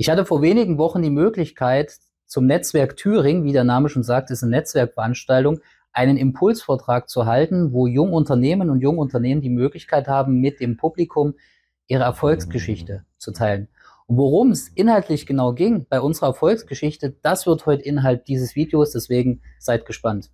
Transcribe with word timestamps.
Ich 0.00 0.08
hatte 0.08 0.24
vor 0.24 0.40
wenigen 0.40 0.78
Wochen 0.78 1.02
die 1.02 1.10
Möglichkeit, 1.10 1.98
zum 2.24 2.46
Netzwerk 2.46 2.96
Thüringen, 2.96 3.44
wie 3.44 3.52
der 3.52 3.64
Name 3.64 3.90
schon 3.90 4.02
sagt, 4.02 4.30
ist 4.30 4.42
eine 4.42 4.52
Netzwerkveranstaltung, 4.52 5.60
einen 5.92 6.16
Impulsvortrag 6.16 7.10
zu 7.10 7.26
halten, 7.26 7.74
wo 7.74 7.86
Jungunternehmen 7.86 8.70
und 8.70 8.80
Jungunternehmen 8.80 9.42
die 9.42 9.50
Möglichkeit 9.50 10.08
haben, 10.08 10.40
mit 10.40 10.58
dem 10.58 10.78
Publikum 10.78 11.34
ihre 11.86 12.04
Erfolgsgeschichte 12.04 13.04
zu 13.18 13.32
teilen. 13.32 13.68
Und 14.06 14.16
worum 14.16 14.52
es 14.52 14.68
inhaltlich 14.68 15.26
genau 15.26 15.52
ging 15.52 15.84
bei 15.86 16.00
unserer 16.00 16.28
Erfolgsgeschichte, 16.28 17.14
das 17.20 17.44
wird 17.44 17.66
heute 17.66 17.82
Inhalt 17.82 18.26
dieses 18.26 18.56
Videos, 18.56 18.92
deswegen 18.92 19.42
seid 19.58 19.84
gespannt. 19.84 20.30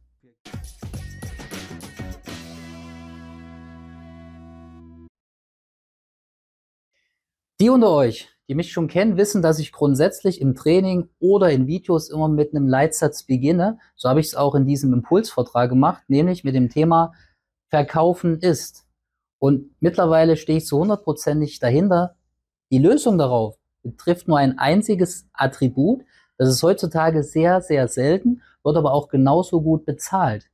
Die 7.58 7.68
unter 7.68 7.90
euch, 7.90 8.35
die 8.48 8.54
mich 8.54 8.72
schon 8.72 8.88
kennen, 8.88 9.16
wissen, 9.16 9.42
dass 9.42 9.58
ich 9.58 9.72
grundsätzlich 9.72 10.40
im 10.40 10.54
Training 10.54 11.08
oder 11.18 11.50
in 11.50 11.66
Videos 11.66 12.10
immer 12.10 12.28
mit 12.28 12.54
einem 12.54 12.68
Leitsatz 12.68 13.24
beginne. 13.24 13.78
So 13.96 14.08
habe 14.08 14.20
ich 14.20 14.26
es 14.26 14.34
auch 14.34 14.54
in 14.54 14.66
diesem 14.66 14.92
Impulsvortrag 14.92 15.68
gemacht, 15.68 16.04
nämlich 16.08 16.44
mit 16.44 16.54
dem 16.54 16.68
Thema 16.68 17.12
Verkaufen 17.68 18.38
ist. 18.38 18.86
Und 19.38 19.70
mittlerweile 19.80 20.36
stehe 20.36 20.58
ich 20.58 20.66
zu 20.66 20.78
hundertprozentig 20.78 21.58
dahinter. 21.58 22.16
Die 22.70 22.78
Lösung 22.78 23.18
darauf 23.18 23.56
betrifft 23.82 24.28
nur 24.28 24.38
ein 24.38 24.58
einziges 24.58 25.28
Attribut. 25.32 26.02
Das 26.38 26.48
ist 26.48 26.62
heutzutage 26.62 27.22
sehr, 27.22 27.60
sehr 27.60 27.88
selten, 27.88 28.42
wird 28.62 28.76
aber 28.76 28.92
auch 28.92 29.08
genauso 29.08 29.60
gut 29.62 29.84
bezahlt. 29.86 30.48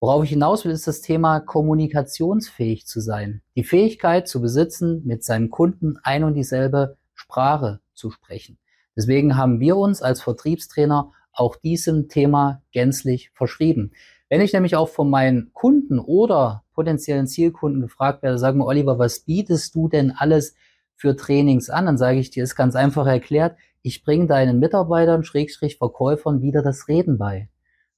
Worauf 0.00 0.22
ich 0.22 0.30
hinaus 0.30 0.64
will, 0.64 0.70
ist 0.70 0.86
das 0.86 1.00
Thema 1.00 1.40
kommunikationsfähig 1.40 2.86
zu 2.86 3.00
sein. 3.00 3.42
Die 3.56 3.64
Fähigkeit 3.64 4.28
zu 4.28 4.40
besitzen, 4.40 5.02
mit 5.04 5.24
seinem 5.24 5.50
Kunden 5.50 5.96
ein 6.04 6.22
und 6.22 6.34
dieselbe 6.34 6.97
Sprache 7.28 7.80
zu 7.92 8.10
sprechen. 8.10 8.58
Deswegen 8.96 9.36
haben 9.36 9.60
wir 9.60 9.76
uns 9.76 10.00
als 10.00 10.22
Vertriebstrainer 10.22 11.12
auch 11.32 11.56
diesem 11.56 12.08
Thema 12.08 12.62
gänzlich 12.72 13.30
verschrieben. 13.34 13.92
Wenn 14.30 14.40
ich 14.40 14.54
nämlich 14.54 14.76
auch 14.76 14.88
von 14.88 15.10
meinen 15.10 15.52
Kunden 15.52 15.98
oder 15.98 16.64
potenziellen 16.72 17.26
Zielkunden 17.26 17.82
gefragt 17.82 18.22
werde, 18.22 18.38
sagen 18.38 18.58
wir, 18.58 18.66
Oliver, 18.66 18.98
was 18.98 19.20
bietest 19.20 19.74
du 19.74 19.88
denn 19.88 20.14
alles 20.16 20.54
für 20.96 21.16
Trainings 21.16 21.68
an? 21.68 21.84
Dann 21.84 21.98
sage 21.98 22.18
ich 22.18 22.30
dir, 22.30 22.42
ist 22.42 22.56
ganz 22.56 22.74
einfach 22.74 23.06
erklärt, 23.06 23.56
ich 23.82 24.02
bringe 24.02 24.26
deinen 24.26 24.58
Mitarbeitern, 24.58 25.22
Schrägstrich 25.22 25.76
Verkäufern 25.76 26.40
wieder 26.40 26.62
das 26.62 26.88
Reden 26.88 27.18
bei. 27.18 27.50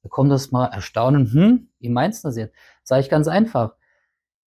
Da 0.02 0.08
kommt 0.08 0.32
das 0.32 0.50
mal 0.50 0.66
erstaunen, 0.66 1.32
hm, 1.32 1.68
wie 1.78 1.88
meinst 1.88 2.24
du 2.24 2.28
das 2.28 2.36
jetzt? 2.36 2.54
Sage 2.82 3.02
ich 3.02 3.08
ganz 3.08 3.28
einfach. 3.28 3.74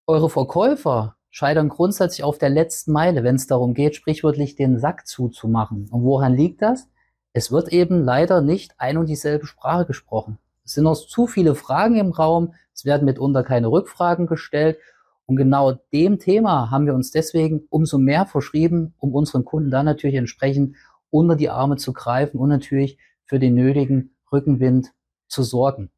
Eure 0.08 0.30
Verkäufer 0.30 1.16
scheitern 1.34 1.67
grundsätzlich 1.67 2.23
auf 2.23 2.38
der 2.38 2.52
letzten 2.52 2.92
Meile, 2.92 3.23
wenn 3.23 3.36
es 3.36 3.48
darum 3.48 3.73
geht, 3.73 3.95
sprichwörtlich 3.95 4.56
den 4.56 4.78
Sack 4.78 5.08
zuzumachen. 5.08 5.90
Und 5.90 6.03
woran 6.03 6.36
liegt 6.36 6.62
das? 6.62 6.88
Es 7.34 7.52
wird 7.52 7.73
eben 7.73 8.03
leider 8.03 8.42
nicht 8.42 8.75
ein 8.78 8.98
und 8.98 9.08
dieselbe 9.08 9.48
Sprache 9.48 9.88
gesprochen. 9.88 10.38
Es 10.64 10.73
sind 10.73 10.84
noch 10.84 10.95
zu 10.95 11.25
viele 11.25 11.56
Fragen 11.56 11.95
im 11.95 12.12
Raum, 12.12 12.53
es 12.75 12.86
werden 12.86 13.06
mitunter 13.06 13.44
keine 13.44 13.72
Rückfragen 13.72 14.28
gestellt. 14.28 14.78
Und 15.25 15.38
genau 15.38 15.80
dem 15.92 16.20
Thema 16.20 16.70
haben 16.70 16.86
wir 16.86 16.94
uns 16.94 17.09
deswegen 17.09 17.64
umso 17.72 17.97
mehr 17.97 18.28
verschrieben, 18.28 18.94
um 19.00 19.16
unseren 19.16 19.44
Kunden 19.44 19.72
da 19.72 19.81
natürlich 19.81 20.18
entsprechend 20.18 20.75
unter 21.09 21.36
die 21.36 21.50
Arme 21.50 21.78
zu 21.78 21.94
greifen 21.94 22.38
und 22.38 22.50
natürlich 22.50 23.00
für 23.25 23.40
den 23.40 23.56
nötigen 23.56 24.16
Rückenwind 24.31 24.92
zu 25.28 25.42
sorgen. 25.42 25.90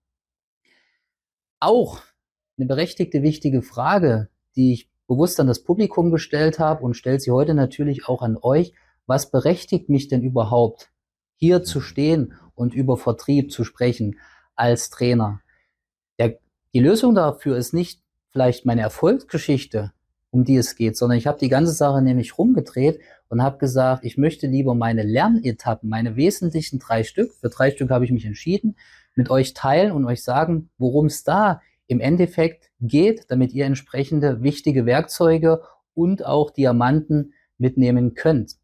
Auch 1.60 2.00
eine 2.58 2.68
berechtigte, 2.68 3.22
wichtige 3.22 3.62
Frage, 3.62 4.30
die 4.56 4.72
ich 4.72 4.95
bewusst 5.08 5.40
an 5.40 5.48
das 5.48 5.64
Publikum 5.64 6.12
gestellt 6.12 6.60
habe 6.60 6.84
und 6.84 6.96
stellt 6.96 7.22
sie 7.22 7.32
heute 7.32 7.54
natürlich 7.54 8.08
auch 8.08 8.22
an 8.22 8.38
euch. 8.42 8.74
Was 9.06 9.30
berechtigt 9.30 9.90
mich 9.90 10.08
denn 10.08 10.24
überhaupt, 10.24 10.92
hier 11.36 11.64
zu 11.64 11.82
stehen 11.82 12.34
und 12.56 12.74
über 12.74 12.98
Vertrieb 12.98 13.52
zu 13.52 13.64
sprechen 13.64 14.20
als 14.56 14.90
Trainer? 14.90 15.42
Der, 16.18 16.40
die 16.74 16.80
Lösung 16.80 17.14
dafür 17.14 17.58
ist 17.58 17.74
nicht 17.74 18.02
vielleicht 18.32 18.66
meine 18.66 18.82
Erfolgsgeschichte, 18.82 19.94
um 20.32 20.44
die 20.44 20.58
es 20.58 20.76
geht, 20.76 20.98
sondern 20.98 21.18
ich 21.18 21.28
habe 21.28 21.40
die 21.40 21.50
ganze 21.50 21.72
Sache 21.72 22.02
nämlich 22.02 22.38
rumgedreht 22.38 23.00
und 23.30 23.42
habe 23.42 23.58
gesagt, 23.58 24.04
ich 24.04 24.18
möchte 24.18 24.48
lieber 24.48 24.76
meine 24.76 25.04
Lernetappen, 25.04 25.90
meine 25.90 26.16
wesentlichen 26.16 26.80
drei 26.80 27.04
Stück, 27.04 27.34
für 27.34 27.50
drei 27.50 27.72
Stück 27.72 27.90
habe 27.92 28.06
ich 28.06 28.12
mich 28.12 28.26
entschieden, 28.26 28.76
mit 29.16 29.30
euch 29.30 29.54
teilen 29.54 29.92
und 29.92 30.06
euch 30.06 30.24
sagen, 30.24 30.70
worum 30.78 31.06
es 31.06 31.24
da 31.24 31.62
im 31.88 32.00
Endeffekt 32.00 32.70
geht, 32.82 33.26
damit 33.30 33.54
ihr 33.54 33.66
entsprechende 33.66 34.42
wichtige 34.42 34.86
Werkzeuge 34.86 35.62
und 35.94 36.26
auch 36.26 36.52
Diamanten 36.52 37.34
mitnehmen 37.58 38.14
könnt. 38.16 38.56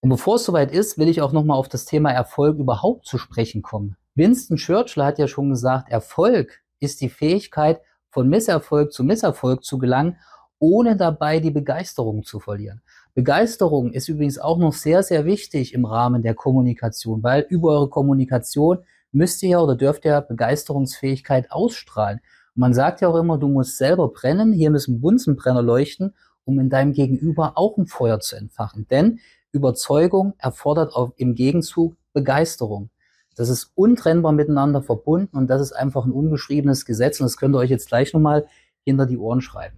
Und 0.00 0.10
bevor 0.10 0.36
es 0.36 0.44
soweit 0.44 0.70
ist, 0.72 0.98
will 0.98 1.08
ich 1.08 1.22
auch 1.22 1.32
nochmal 1.32 1.58
auf 1.58 1.68
das 1.68 1.86
Thema 1.86 2.10
Erfolg 2.10 2.58
überhaupt 2.58 3.06
zu 3.06 3.18
sprechen 3.18 3.62
kommen. 3.62 3.96
Winston 4.14 4.56
Churchill 4.56 5.02
hat 5.02 5.18
ja 5.18 5.26
schon 5.26 5.50
gesagt, 5.50 5.90
Erfolg 5.90 6.62
ist 6.78 7.00
die 7.00 7.08
Fähigkeit, 7.08 7.80
von 8.10 8.28
Misserfolg 8.28 8.92
zu 8.92 9.02
Misserfolg 9.02 9.64
zu 9.64 9.78
gelangen, 9.78 10.18
ohne 10.58 10.96
dabei 10.96 11.40
die 11.40 11.50
Begeisterung 11.50 12.22
zu 12.22 12.38
verlieren. 12.38 12.80
Begeisterung 13.14 13.92
ist 13.92 14.08
übrigens 14.08 14.38
auch 14.38 14.58
noch 14.58 14.72
sehr, 14.72 15.02
sehr 15.02 15.24
wichtig 15.24 15.74
im 15.74 15.84
Rahmen 15.84 16.22
der 16.22 16.34
Kommunikation, 16.34 17.22
weil 17.22 17.46
über 17.48 17.70
eure 17.70 17.90
Kommunikation 17.90 18.84
müsst 19.14 19.42
ihr 19.42 19.50
ja 19.50 19.60
oder 19.60 19.76
dürft 19.76 20.04
ihr 20.04 20.20
Begeisterungsfähigkeit 20.20 21.50
ausstrahlen. 21.50 22.20
Und 22.54 22.60
man 22.60 22.74
sagt 22.74 23.00
ja 23.00 23.08
auch 23.08 23.16
immer, 23.16 23.38
du 23.38 23.48
musst 23.48 23.78
selber 23.78 24.08
brennen, 24.08 24.52
hier 24.52 24.70
müssen 24.70 25.00
Bunsenbrenner 25.00 25.62
leuchten, 25.62 26.14
um 26.44 26.58
in 26.60 26.70
deinem 26.70 26.92
Gegenüber 26.92 27.52
auch 27.56 27.76
ein 27.78 27.86
Feuer 27.86 28.20
zu 28.20 28.36
entfachen. 28.36 28.86
Denn 28.90 29.20
Überzeugung 29.52 30.34
erfordert 30.38 30.94
auch 30.94 31.12
im 31.16 31.34
Gegenzug 31.34 31.96
Begeisterung. 32.12 32.90
Das 33.36 33.48
ist 33.48 33.72
untrennbar 33.74 34.32
miteinander 34.32 34.82
verbunden 34.82 35.36
und 35.36 35.48
das 35.48 35.60
ist 35.60 35.72
einfach 35.72 36.04
ein 36.04 36.12
ungeschriebenes 36.12 36.84
Gesetz 36.84 37.20
und 37.20 37.24
das 37.24 37.36
könnt 37.36 37.54
ihr 37.54 37.58
euch 37.58 37.70
jetzt 37.70 37.88
gleich 37.88 38.12
nochmal 38.12 38.46
hinter 38.84 39.06
die 39.06 39.18
Ohren 39.18 39.40
schreiben. 39.40 39.76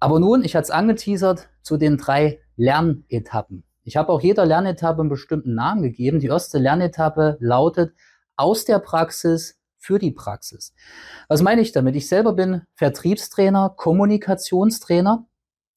Aber 0.00 0.18
nun, 0.18 0.42
ich 0.44 0.56
hatte 0.56 0.64
es 0.64 0.70
angeteasert, 0.70 1.48
zu 1.62 1.76
den 1.76 1.98
drei 1.98 2.40
Lernetappen. 2.56 3.64
Ich 3.84 3.96
habe 3.96 4.10
auch 4.10 4.20
jeder 4.20 4.46
Lernetappe 4.46 5.00
einen 5.00 5.10
bestimmten 5.10 5.54
Namen 5.54 5.82
gegeben. 5.82 6.20
Die 6.20 6.26
erste 6.26 6.58
Lernetappe 6.58 7.36
lautet 7.40 7.92
aus 8.40 8.64
der 8.64 8.78
Praxis 8.78 9.60
für 9.76 9.98
die 9.98 10.10
Praxis. 10.10 10.74
Was 11.28 11.42
meine 11.42 11.60
ich 11.60 11.72
damit? 11.72 11.94
Ich 11.94 12.08
selber 12.08 12.32
bin 12.32 12.62
Vertriebstrainer, 12.74 13.74
Kommunikationstrainer. 13.76 15.26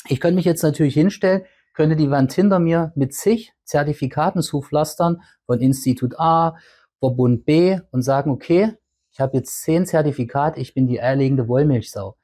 Ich 0.08 0.20
könnte 0.20 0.36
mich 0.36 0.46
jetzt 0.46 0.64
natürlich 0.64 0.94
hinstellen, 0.94 1.44
könnte 1.74 1.96
die 1.96 2.10
Wand 2.10 2.32
hinter 2.34 2.60
mir 2.60 2.94
mit 2.96 3.14
zig 3.14 3.54
Zertifikaten 3.66 4.42
zupflastern 4.42 5.22
von 5.46 5.60
Institut 5.60 6.20
A, 6.20 6.58
Verbund 7.00 7.46
B 7.46 7.80
und 7.92 8.02
sagen, 8.02 8.32
okay, 8.32 8.78
ich 9.12 9.20
habe 9.20 9.38
jetzt 9.38 9.62
zehn 9.62 9.86
Zertifikate, 9.86 10.60
ich 10.60 10.74
bin 10.74 10.88
die 10.88 11.02
eierlegende 11.02 11.48
Wollmilchsau. 11.48 12.16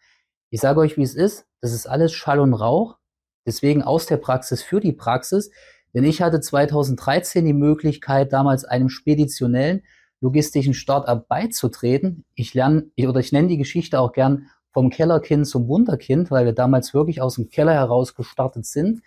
Ich 0.49 0.61
sage 0.61 0.79
euch, 0.79 0.97
wie 0.97 1.03
es 1.03 1.15
ist, 1.15 1.45
das 1.61 1.73
ist 1.73 1.85
alles 1.85 2.13
Schall 2.13 2.39
und 2.39 2.53
Rauch. 2.53 2.97
Deswegen 3.45 3.83
aus 3.83 4.05
der 4.05 4.17
Praxis 4.17 4.63
für 4.63 4.79
die 4.79 4.93
Praxis. 4.93 5.51
Denn 5.93 6.03
ich 6.03 6.21
hatte 6.21 6.39
2013 6.39 7.45
die 7.45 7.53
Möglichkeit, 7.53 8.31
damals 8.31 8.63
einem 8.63 8.89
speditionellen 8.89 9.83
logistischen 10.21 10.73
Startup 10.73 11.27
beizutreten. 11.27 12.25
Ich 12.35 12.53
lerne 12.53 12.91
oder 12.99 13.19
ich 13.19 13.31
nenne 13.31 13.47
die 13.47 13.57
Geschichte 13.57 13.99
auch 13.99 14.11
gern 14.11 14.47
vom 14.71 14.89
Kellerkind 14.89 15.47
zum 15.47 15.67
Wunderkind, 15.67 16.29
weil 16.31 16.45
wir 16.45 16.53
damals 16.53 16.93
wirklich 16.93 17.21
aus 17.21 17.35
dem 17.35 17.49
Keller 17.49 17.73
heraus 17.73 18.15
gestartet 18.15 18.65
sind. 18.65 19.01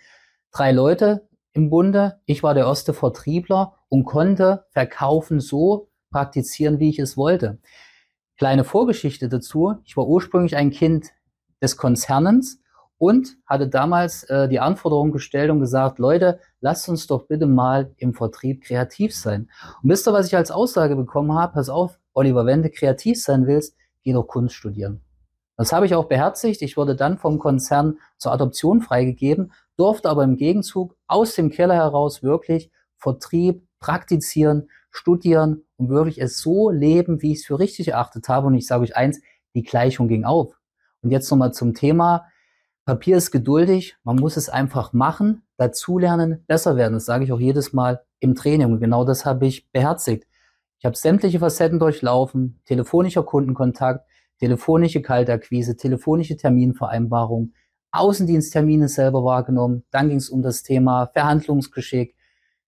Drei 0.51 0.71
Leute 0.71 1.27
im 1.53 1.69
Bunde. 1.69 2.19
Ich 2.25 2.43
war 2.43 2.53
der 2.53 2.65
erste 2.65 2.93
Vertriebler 2.93 3.75
und 3.89 4.05
konnte 4.05 4.65
verkaufen 4.71 5.39
so 5.39 5.89
praktizieren, 6.11 6.79
wie 6.79 6.89
ich 6.89 6.99
es 6.99 7.15
wollte. 7.15 7.59
Kleine 8.37 8.63
Vorgeschichte 8.63 9.29
dazu. 9.29 9.75
Ich 9.85 9.95
war 9.95 10.07
ursprünglich 10.07 10.55
ein 10.55 10.71
Kind 10.71 11.11
des 11.61 11.77
Konzernens 11.77 12.59
und 12.97 13.37
hatte 13.45 13.67
damals 13.67 14.23
äh, 14.25 14.47
die 14.47 14.59
Anforderung 14.59 15.11
gestellt 15.11 15.51
und 15.51 15.59
gesagt, 15.59 15.99
Leute, 15.99 16.39
lasst 16.61 16.87
uns 16.89 17.07
doch 17.07 17.27
bitte 17.27 17.45
mal 17.45 17.91
im 17.97 18.13
Vertrieb 18.13 18.63
kreativ 18.63 19.15
sein. 19.15 19.49
Und 19.81 19.89
wisst 19.89 20.07
ihr, 20.07 20.13
was 20.13 20.27
ich 20.27 20.35
als 20.35 20.51
Aussage 20.51 20.95
bekommen 20.95 21.33
habe? 21.33 21.53
Pass 21.53 21.69
auf, 21.69 21.99
Oliver, 22.13 22.45
wenn 22.45 22.63
du 22.63 22.69
kreativ 22.69 23.21
sein 23.21 23.47
willst, 23.47 23.75
geh 24.03 24.13
doch 24.13 24.27
Kunst 24.27 24.55
studieren. 24.55 25.01
Das 25.57 25.71
habe 25.71 25.85
ich 25.85 25.95
auch 25.95 26.05
beherzigt. 26.05 26.61
Ich 26.61 26.77
wurde 26.77 26.95
dann 26.95 27.17
vom 27.17 27.39
Konzern 27.39 27.99
zur 28.17 28.31
Adoption 28.31 28.81
freigegeben, 28.81 29.53
durfte 29.77 30.09
aber 30.09 30.23
im 30.23 30.35
Gegenzug 30.35 30.95
aus 31.07 31.35
dem 31.35 31.49
Keller 31.49 31.75
heraus 31.75 32.23
wirklich 32.23 32.71
Vertrieb 32.97 33.67
praktizieren, 33.79 34.69
studieren 34.91 35.63
und 35.77 35.89
wirklich 35.89 36.21
es 36.21 36.39
so 36.39 36.69
leben, 36.69 37.21
wie 37.21 37.33
ich 37.33 37.39
es 37.39 37.45
für 37.45 37.59
richtig 37.59 37.89
erachtet 37.89 38.29
habe. 38.29 38.47
Und 38.47 38.55
ich 38.55 38.65
sage 38.65 38.83
euch 38.83 38.95
eins, 38.95 39.19
die 39.53 39.63
Gleichung 39.63 40.07
ging 40.07 40.23
auf. 40.23 40.55
Und 41.01 41.11
jetzt 41.11 41.29
nochmal 41.29 41.53
zum 41.53 41.73
Thema, 41.73 42.25
Papier 42.85 43.15
ist 43.15 43.31
geduldig, 43.31 43.95
man 44.03 44.17
muss 44.17 44.35
es 44.35 44.49
einfach 44.49 44.91
machen, 44.91 45.43
dazulernen, 45.57 46.43
besser 46.47 46.75
werden. 46.75 46.93
Das 46.93 47.05
sage 47.05 47.23
ich 47.23 47.31
auch 47.31 47.39
jedes 47.39 47.71
Mal 47.71 48.03
im 48.19 48.35
Training. 48.35 48.73
Und 48.73 48.79
genau 48.81 49.05
das 49.05 49.25
habe 49.25 49.45
ich 49.45 49.71
beherzigt. 49.71 50.27
Ich 50.79 50.85
habe 50.85 50.97
sämtliche 50.97 51.39
Facetten 51.39 51.79
durchlaufen, 51.79 52.59
telefonischer 52.65 53.23
Kundenkontakt, 53.23 54.05
telefonische 54.39 55.01
Kaltakquise, 55.01 55.77
telefonische 55.77 56.35
Terminvereinbarung, 56.35 57.53
Außendiensttermine 57.93 58.89
selber 58.89 59.23
wahrgenommen. 59.23 59.85
Dann 59.91 60.09
ging 60.09 60.17
es 60.17 60.29
um 60.29 60.41
das 60.41 60.63
Thema 60.63 61.07
Verhandlungsgeschick, 61.13 62.15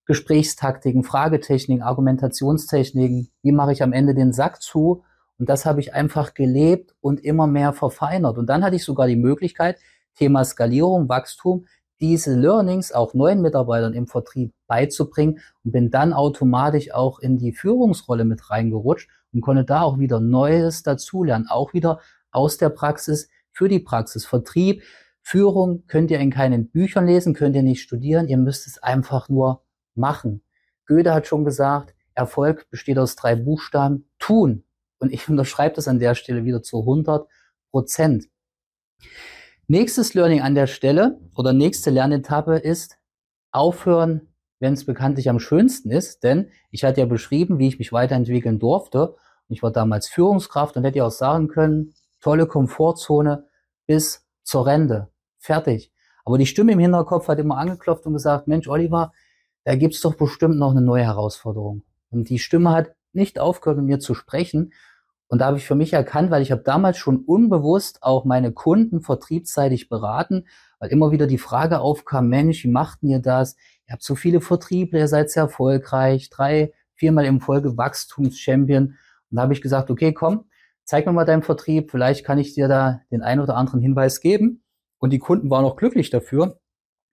Gesprächstaktiken, 0.05 1.03
Fragetechniken, 1.03 1.83
Argumentationstechniken, 1.83 3.31
wie 3.41 3.51
mache 3.51 3.73
ich 3.73 3.83
am 3.83 3.91
Ende 3.91 4.13
den 4.13 4.31
Sack 4.31 4.61
zu. 4.61 5.03
Und 5.37 5.49
das 5.49 5.65
habe 5.65 5.81
ich 5.81 5.93
einfach 5.93 6.33
gelebt 6.35 6.95
und 7.01 7.19
immer 7.19 7.47
mehr 7.47 7.73
verfeinert. 7.73 8.37
Und 8.37 8.47
dann 8.47 8.63
hatte 8.63 8.77
ich 8.77 8.85
sogar 8.85 9.07
die 9.07 9.17
Möglichkeit, 9.17 9.77
Thema 10.15 10.43
Skalierung, 10.43 11.09
Wachstum, 11.09 11.65
diese 11.99 12.35
Learnings 12.35 12.91
auch 12.91 13.13
neuen 13.13 13.41
Mitarbeitern 13.41 13.93
im 13.93 14.07
Vertrieb 14.07 14.53
beizubringen 14.67 15.39
und 15.63 15.71
bin 15.71 15.91
dann 15.91 16.13
automatisch 16.13 16.91
auch 16.93 17.19
in 17.19 17.37
die 17.37 17.53
Führungsrolle 17.53 18.25
mit 18.25 18.49
reingerutscht 18.49 19.09
und 19.33 19.41
konnte 19.41 19.63
da 19.63 19.81
auch 19.81 19.99
wieder 19.99 20.19
Neues 20.19 20.83
dazulernen, 20.83 21.47
auch 21.49 21.73
wieder 21.73 21.99
aus 22.31 22.57
der 22.57 22.69
Praxis 22.69 23.29
für 23.51 23.69
die 23.69 23.79
Praxis. 23.79 24.25
Vertrieb, 24.25 24.83
Führung 25.21 25.87
könnt 25.87 26.11
ihr 26.11 26.19
in 26.19 26.31
keinen 26.31 26.69
Büchern 26.69 27.07
lesen, 27.07 27.33
könnt 27.33 27.55
ihr 27.55 27.63
nicht 27.63 27.81
studieren, 27.81 28.27
ihr 28.27 28.37
müsst 28.37 28.67
es 28.67 28.77
einfach 28.77 29.29
nur 29.29 29.63
machen. 29.95 30.43
Goethe 30.87 31.13
hat 31.13 31.27
schon 31.27 31.45
gesagt, 31.45 31.95
Erfolg 32.13 32.69
besteht 32.69 32.97
aus 32.97 33.15
drei 33.15 33.35
Buchstaben, 33.35 34.09
tun. 34.19 34.63
Und 34.99 35.11
ich 35.11 35.27
unterschreibe 35.29 35.75
das 35.75 35.87
an 35.87 35.99
der 35.99 36.15
Stelle 36.15 36.45
wieder 36.45 36.61
zu 36.61 36.79
100 36.81 37.27
Prozent. 37.71 38.25
Nächstes 39.67 40.13
Learning 40.13 40.41
an 40.41 40.53
der 40.53 40.67
Stelle 40.67 41.19
oder 41.35 41.51
nächste 41.51 41.89
Lernetappe 41.89 42.57
ist 42.57 42.99
aufhören, 43.51 44.33
wenn 44.59 44.73
es 44.73 44.85
bekanntlich 44.85 45.27
am 45.27 45.39
schönsten 45.39 45.89
ist. 45.89 46.23
Denn 46.23 46.51
ich 46.69 46.83
hatte 46.83 46.99
ja 46.99 47.07
beschrieben, 47.07 47.57
wie 47.57 47.67
ich 47.67 47.79
mich 47.79 47.91
weiterentwickeln 47.91 48.59
durfte. 48.59 49.15
Ich 49.47 49.63
war 49.63 49.71
damals 49.71 50.07
Führungskraft 50.07 50.77
und 50.77 50.83
hätte 50.83 50.99
ja 50.99 51.05
auch 51.05 51.11
sagen 51.11 51.47
können, 51.47 51.95
tolle 52.21 52.45
Komfortzone 52.45 53.47
bis 53.87 54.27
zur 54.43 54.67
Rente. 54.67 55.09
Fertig. 55.39 55.91
Aber 56.25 56.37
die 56.37 56.45
Stimme 56.45 56.73
im 56.73 56.79
Hinterkopf 56.79 57.27
hat 57.27 57.39
immer 57.39 57.57
angeklopft 57.57 58.05
und 58.05 58.13
gesagt, 58.13 58.47
Mensch, 58.47 58.67
Oliver, 58.67 59.13
da 59.63 59.75
gibt's 59.75 60.01
doch 60.01 60.13
bestimmt 60.13 60.57
noch 60.57 60.71
eine 60.71 60.81
neue 60.81 61.05
Herausforderung. 61.05 61.81
Und 62.11 62.29
die 62.29 62.37
Stimme 62.37 62.69
hat 62.69 62.95
nicht 63.13 63.39
aufgehört, 63.39 63.77
mit 63.77 63.87
mir 63.87 63.99
zu 63.99 64.13
sprechen. 64.13 64.73
Und 65.27 65.39
da 65.39 65.47
habe 65.47 65.57
ich 65.57 65.65
für 65.65 65.75
mich 65.75 65.93
erkannt, 65.93 66.29
weil 66.29 66.41
ich 66.41 66.51
habe 66.51 66.61
damals 66.61 66.97
schon 66.97 67.17
unbewusst 67.17 68.03
auch 68.03 68.25
meine 68.25 68.51
Kunden 68.51 69.01
vertriebsseitig 69.01 69.89
beraten, 69.89 70.45
weil 70.79 70.91
immer 70.91 71.11
wieder 71.11 71.27
die 71.27 71.39
Frage 71.39 71.79
aufkam, 71.79 72.29
Mensch, 72.29 72.63
wie 72.63 72.69
macht 72.69 72.99
ihr 73.01 73.19
das? 73.19 73.55
Ihr 73.87 73.93
habt 73.93 74.03
so 74.03 74.15
viele 74.15 74.41
Vertriebler, 74.41 74.99
ihr 74.99 75.07
seid 75.07 75.31
sehr 75.31 75.43
erfolgreich, 75.43 76.29
drei, 76.29 76.73
viermal 76.93 77.25
im 77.25 77.41
Folge 77.41 77.77
Wachstumschampion. 77.77 78.85
Und 78.85 78.97
da 79.35 79.41
habe 79.41 79.53
ich 79.53 79.61
gesagt, 79.61 79.89
okay, 79.89 80.13
komm, 80.13 80.45
zeig 80.83 81.05
mir 81.05 81.11
mal 81.11 81.25
deinen 81.25 81.43
Vertrieb, 81.43 81.91
vielleicht 81.91 82.25
kann 82.25 82.37
ich 82.37 82.53
dir 82.53 82.67
da 82.67 83.01
den 83.11 83.23
einen 83.23 83.41
oder 83.41 83.55
anderen 83.55 83.81
Hinweis 83.81 84.21
geben. 84.21 84.63
Und 84.99 85.11
die 85.11 85.19
Kunden 85.19 85.49
waren 85.49 85.65
auch 85.65 85.75
glücklich 85.75 86.09
dafür. 86.09 86.59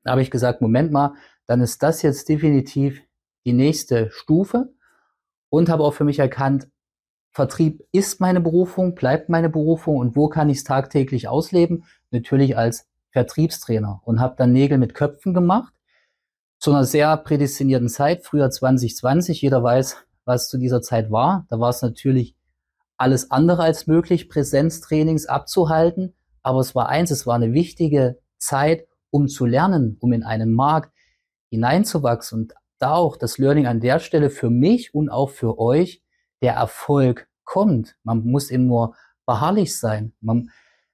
Da 0.04 0.12
habe 0.12 0.22
ich 0.22 0.30
gesagt, 0.30 0.60
Moment 0.60 0.92
mal, 0.92 1.14
dann 1.46 1.60
ist 1.60 1.82
das 1.82 2.02
jetzt 2.02 2.28
definitiv 2.28 3.02
die 3.44 3.52
nächste 3.52 4.10
Stufe 4.10 4.72
und 5.48 5.68
habe 5.68 5.82
auch 5.82 5.94
für 5.94 6.04
mich 6.04 6.18
erkannt, 6.18 6.68
Vertrieb 7.32 7.82
ist 7.92 8.20
meine 8.20 8.40
Berufung, 8.40 8.94
bleibt 8.94 9.28
meine 9.28 9.48
Berufung 9.48 9.96
und 9.96 10.16
wo 10.16 10.28
kann 10.28 10.50
ich 10.50 10.58
es 10.58 10.64
tagtäglich 10.64 11.28
ausleben? 11.28 11.84
Natürlich 12.10 12.56
als 12.56 12.86
Vertriebstrainer 13.10 14.02
und 14.04 14.20
habe 14.20 14.34
dann 14.36 14.52
Nägel 14.52 14.78
mit 14.78 14.94
Köpfen 14.94 15.32
gemacht 15.32 15.72
zu 16.58 16.70
einer 16.70 16.84
sehr 16.84 17.16
prädestinierten 17.16 17.88
Zeit, 17.88 18.24
früher 18.24 18.50
2020. 18.50 19.40
Jeder 19.40 19.62
weiß, 19.62 19.96
was 20.24 20.48
zu 20.48 20.58
dieser 20.58 20.82
Zeit 20.82 21.10
war. 21.10 21.46
Da 21.48 21.58
war 21.58 21.70
es 21.70 21.82
natürlich 21.82 22.36
alles 22.96 23.30
andere 23.30 23.62
als 23.62 23.86
möglich, 23.86 24.28
Präsenztrainings 24.28 25.26
abzuhalten. 25.26 26.14
Aber 26.42 26.60
es 26.60 26.74
war 26.74 26.88
eins, 26.88 27.10
es 27.10 27.26
war 27.26 27.34
eine 27.34 27.52
wichtige 27.52 28.18
Zeit, 28.38 28.86
um 29.10 29.28
zu 29.28 29.46
lernen, 29.46 29.96
um 30.00 30.12
in 30.12 30.22
einen 30.22 30.52
Markt 30.52 30.92
hineinzuwachsen. 31.50 32.42
Und 32.42 32.54
da 32.78 32.94
auch 32.94 33.16
das 33.16 33.38
Learning 33.38 33.66
an 33.66 33.80
der 33.80 33.98
Stelle 33.98 34.30
für 34.30 34.50
mich 34.50 34.94
und 34.94 35.08
auch 35.08 35.30
für 35.30 35.58
euch, 35.58 36.01
der 36.42 36.54
Erfolg 36.54 37.28
kommt. 37.44 37.96
Man 38.02 38.24
muss 38.24 38.50
eben 38.50 38.66
nur 38.66 38.94
beharrlich 39.26 39.78
sein. 39.78 40.12
Man, 40.20 40.50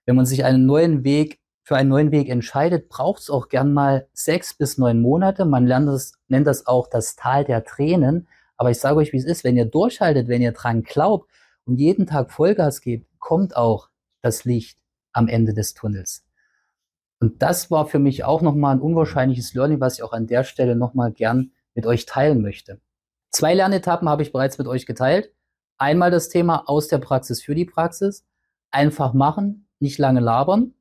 wenn 0.06 0.16
man 0.16 0.26
sich 0.26 0.44
einen 0.44 0.66
neuen 0.66 1.04
Weg 1.04 1.40
für 1.62 1.76
einen 1.76 1.88
neuen 1.88 2.12
Weg 2.12 2.28
entscheidet, 2.28 2.88
braucht 2.88 3.20
es 3.20 3.30
auch 3.30 3.48
gern 3.48 3.72
mal 3.74 4.08
sechs 4.12 4.54
bis 4.54 4.78
neun 4.78 5.02
Monate. 5.02 5.44
Man 5.44 5.66
lernt 5.66 5.88
das, 5.88 6.12
nennt 6.28 6.46
das 6.46 6.66
auch 6.66 6.88
das 6.88 7.16
Tal 7.16 7.44
der 7.44 7.64
Tränen. 7.64 8.28
Aber 8.56 8.70
ich 8.70 8.80
sage 8.80 8.96
euch, 8.96 9.12
wie 9.12 9.18
es 9.18 9.24
ist, 9.24 9.44
wenn 9.44 9.56
ihr 9.56 9.66
durchhaltet, 9.66 10.28
wenn 10.28 10.42
ihr 10.42 10.52
dran 10.52 10.82
glaubt 10.82 11.30
und 11.64 11.76
jeden 11.78 12.06
Tag 12.06 12.30
Vollgas 12.30 12.80
gebt, 12.80 13.06
kommt 13.18 13.56
auch 13.56 13.88
das 14.22 14.44
Licht 14.44 14.78
am 15.12 15.28
Ende 15.28 15.54
des 15.54 15.74
Tunnels. 15.74 16.24
Und 17.20 17.42
das 17.42 17.70
war 17.70 17.86
für 17.86 17.98
mich 17.98 18.24
auch 18.24 18.42
nochmal 18.42 18.76
ein 18.76 18.80
unwahrscheinliches 18.80 19.54
Learning, 19.54 19.80
was 19.80 19.94
ich 19.94 20.02
auch 20.02 20.12
an 20.12 20.26
der 20.26 20.44
Stelle 20.44 20.76
nochmal 20.76 21.12
gern 21.12 21.52
mit 21.74 21.86
euch 21.86 22.06
teilen 22.06 22.42
möchte. 22.42 22.80
Zwei 23.30 23.54
Lernetappen 23.54 24.08
habe 24.08 24.22
ich 24.22 24.32
bereits 24.32 24.58
mit 24.58 24.66
euch 24.66 24.86
geteilt. 24.86 25.32
Einmal 25.78 26.10
das 26.10 26.28
Thema 26.28 26.68
aus 26.68 26.88
der 26.88 26.98
Praxis 26.98 27.42
für 27.42 27.54
die 27.54 27.64
Praxis. 27.64 28.26
Einfach 28.70 29.14
machen, 29.14 29.68
nicht 29.78 29.98
lange 29.98 30.20
labern. 30.20 30.74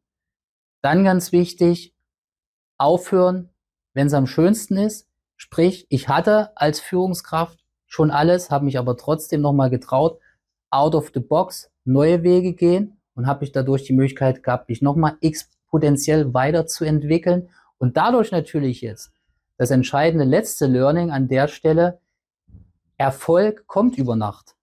Dann 0.81 1.03
ganz 1.03 1.31
wichtig, 1.31 1.94
aufhören, 2.77 3.49
wenn 3.94 4.07
es 4.07 4.13
am 4.13 4.27
schönsten 4.27 4.77
ist. 4.77 5.07
Sprich, 5.35 5.85
ich 5.89 6.09
hatte 6.09 6.55
als 6.57 6.79
Führungskraft 6.79 7.63
schon 7.85 8.11
alles, 8.11 8.49
habe 8.49 8.65
mich 8.65 8.77
aber 8.77 8.97
trotzdem 8.97 9.41
nochmal 9.41 9.69
getraut, 9.69 10.19
out 10.69 10.95
of 10.95 11.11
the 11.13 11.19
box, 11.19 11.71
neue 11.85 12.23
Wege 12.23 12.53
gehen 12.53 12.97
und 13.15 13.27
habe 13.27 13.44
ich 13.44 13.51
dadurch 13.51 13.83
die 13.83 13.94
Möglichkeit 13.94 14.44
gehabt, 14.44 14.67
mich 14.69 14.81
nochmal 14.81 15.17
exponentiell 15.21 16.33
weiterzuentwickeln 16.33 17.49
und 17.77 17.97
dadurch 17.97 18.31
natürlich 18.31 18.81
jetzt 18.81 19.11
das 19.57 19.71
entscheidende 19.71 20.25
letzte 20.25 20.67
Learning 20.67 21.11
an 21.11 21.27
der 21.27 21.47
Stelle, 21.47 21.99
Erfolg 22.97 23.67
kommt 23.67 23.97
über 23.97 24.15
Nacht. 24.15 24.56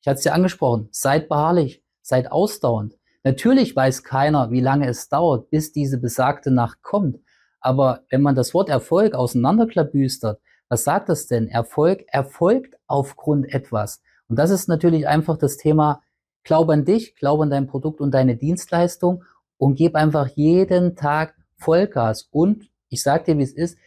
Ich 0.00 0.06
hatte 0.06 0.18
es 0.18 0.24
ja 0.24 0.32
angesprochen, 0.32 0.88
seid 0.90 1.28
beharrlich, 1.28 1.82
seid 2.02 2.30
ausdauernd. 2.30 2.96
Natürlich 3.24 3.74
weiß 3.74 4.04
keiner, 4.04 4.50
wie 4.50 4.60
lange 4.60 4.88
es 4.88 5.08
dauert, 5.08 5.50
bis 5.50 5.72
diese 5.72 5.98
besagte 5.98 6.50
Nacht 6.50 6.82
kommt. 6.82 7.18
Aber 7.60 8.04
wenn 8.10 8.22
man 8.22 8.34
das 8.34 8.54
Wort 8.54 8.68
Erfolg 8.68 9.14
auseinanderklabüstert, 9.14 10.40
was 10.68 10.84
sagt 10.84 11.08
das 11.08 11.26
denn? 11.26 11.48
Erfolg 11.48 12.04
erfolgt 12.08 12.76
aufgrund 12.86 13.52
etwas. 13.52 14.02
Und 14.28 14.38
das 14.38 14.50
ist 14.50 14.68
natürlich 14.68 15.08
einfach 15.08 15.38
das 15.38 15.56
Thema, 15.56 16.02
glaub 16.44 16.68
an 16.68 16.84
dich, 16.84 17.16
glaub 17.16 17.40
an 17.40 17.50
dein 17.50 17.66
Produkt 17.66 18.00
und 18.00 18.12
deine 18.12 18.36
Dienstleistung 18.36 19.24
und 19.56 19.74
gib 19.74 19.94
einfach 19.94 20.28
jeden 20.28 20.94
Tag 20.94 21.34
Vollgas. 21.56 22.28
Und 22.30 22.70
ich 22.88 23.02
sag 23.02 23.24
dir, 23.24 23.38
wie 23.38 23.42
es 23.42 23.52
ist, 23.52 23.78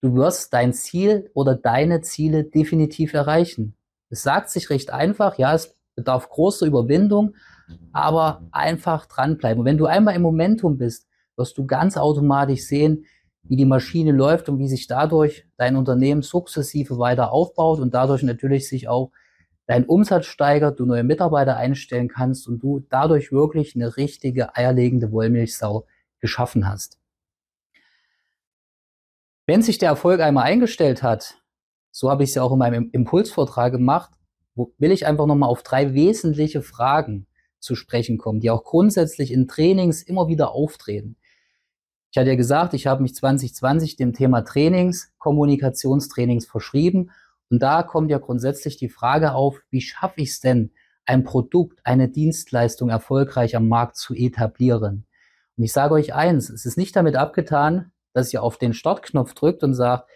du 0.00 0.14
wirst 0.14 0.52
dein 0.52 0.72
Ziel 0.72 1.30
oder 1.34 1.54
deine 1.54 2.00
Ziele 2.00 2.44
definitiv 2.44 3.14
erreichen. 3.14 3.76
Es 4.12 4.22
sagt 4.22 4.50
sich 4.50 4.68
recht 4.68 4.92
einfach, 4.92 5.38
ja, 5.38 5.54
es 5.54 5.74
bedarf 5.94 6.28
großer 6.28 6.66
Überwindung, 6.66 7.34
aber 7.92 8.42
einfach 8.52 9.06
dranbleiben. 9.06 9.60
Und 9.60 9.64
wenn 9.64 9.78
du 9.78 9.86
einmal 9.86 10.14
im 10.14 10.20
Momentum 10.20 10.76
bist, 10.76 11.06
wirst 11.36 11.56
du 11.56 11.64
ganz 11.66 11.96
automatisch 11.96 12.66
sehen, 12.66 13.06
wie 13.44 13.56
die 13.56 13.64
Maschine 13.64 14.12
läuft 14.12 14.50
und 14.50 14.58
wie 14.58 14.68
sich 14.68 14.86
dadurch 14.86 15.46
dein 15.56 15.76
Unternehmen 15.76 16.20
sukzessive 16.20 16.98
weiter 16.98 17.32
aufbaut 17.32 17.80
und 17.80 17.94
dadurch 17.94 18.22
natürlich 18.22 18.68
sich 18.68 18.86
auch 18.86 19.12
dein 19.66 19.86
Umsatz 19.86 20.26
steigert, 20.26 20.78
du 20.78 20.84
neue 20.84 21.04
Mitarbeiter 21.04 21.56
einstellen 21.56 22.08
kannst 22.08 22.46
und 22.46 22.62
du 22.62 22.84
dadurch 22.90 23.32
wirklich 23.32 23.74
eine 23.74 23.96
richtige 23.96 24.54
eierlegende 24.54 25.10
Wollmilchsau 25.10 25.86
geschaffen 26.20 26.68
hast. 26.68 26.98
Wenn 29.46 29.62
sich 29.62 29.78
der 29.78 29.88
Erfolg 29.88 30.20
einmal 30.20 30.44
eingestellt 30.44 31.02
hat, 31.02 31.41
so 31.92 32.10
habe 32.10 32.24
ich 32.24 32.30
es 32.30 32.34
ja 32.34 32.42
auch 32.42 32.52
in 32.52 32.58
meinem 32.58 32.90
Impulsvortrag 32.90 33.72
gemacht, 33.72 34.10
will 34.78 34.90
ich 34.90 35.06
einfach 35.06 35.26
nochmal 35.26 35.48
auf 35.48 35.62
drei 35.62 35.94
wesentliche 35.94 36.62
Fragen 36.62 37.26
zu 37.60 37.76
sprechen 37.76 38.18
kommen, 38.18 38.40
die 38.40 38.50
auch 38.50 38.64
grundsätzlich 38.64 39.32
in 39.32 39.46
Trainings 39.46 40.02
immer 40.02 40.26
wieder 40.26 40.50
auftreten. 40.52 41.16
Ich 42.10 42.18
hatte 42.18 42.30
ja 42.30 42.36
gesagt, 42.36 42.74
ich 42.74 42.86
habe 42.86 43.02
mich 43.02 43.14
2020 43.14 43.96
dem 43.96 44.12
Thema 44.12 44.42
Trainings, 44.42 45.12
Kommunikationstrainings 45.18 46.44
verschrieben. 46.44 47.10
Und 47.48 47.62
da 47.62 47.82
kommt 47.82 48.10
ja 48.10 48.18
grundsätzlich 48.18 48.76
die 48.76 48.88
Frage 48.88 49.32
auf, 49.32 49.60
wie 49.70 49.80
schaffe 49.80 50.20
ich 50.20 50.30
es 50.30 50.40
denn, 50.40 50.72
ein 51.04 51.24
Produkt, 51.24 51.80
eine 51.84 52.08
Dienstleistung 52.08 52.90
erfolgreich 52.90 53.56
am 53.56 53.68
Markt 53.68 53.96
zu 53.96 54.14
etablieren? 54.14 55.06
Und 55.56 55.64
ich 55.64 55.72
sage 55.72 55.94
euch 55.94 56.14
eins, 56.14 56.50
es 56.50 56.66
ist 56.66 56.76
nicht 56.76 56.96
damit 56.96 57.16
abgetan, 57.16 57.92
dass 58.12 58.32
ihr 58.32 58.42
auf 58.42 58.58
den 58.58 58.74
Startknopf 58.74 59.34
drückt 59.34 59.62
und 59.62 59.74
sagt, 59.74 60.10